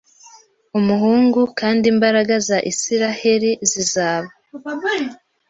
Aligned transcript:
umuhungu 0.79 1.39
kandi 1.59 1.83
imbaraga 1.93 2.33
za 2.47 2.57
Isiraheli 2.71 3.51
zizaba 3.69 4.29